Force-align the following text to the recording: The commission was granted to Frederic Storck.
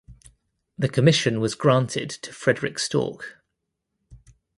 The 0.79 0.89
commission 0.89 1.39
was 1.39 1.53
granted 1.53 2.09
to 2.09 2.33
Frederic 2.33 2.79
Storck. 2.79 3.37